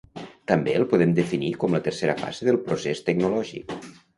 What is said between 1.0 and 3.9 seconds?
definir com la tercera fase del procés tecnològic.